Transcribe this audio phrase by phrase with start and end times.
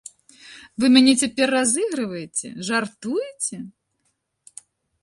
[0.83, 2.23] Вы мяне цяпер разыгрывае,
[2.71, 3.57] жартуеце?